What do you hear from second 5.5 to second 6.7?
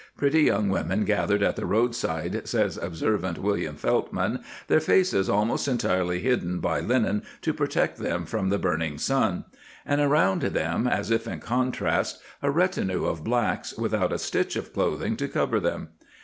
entirely hidden